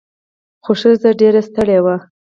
[0.63, 1.95] خو ښځه ډیره ستړې وه.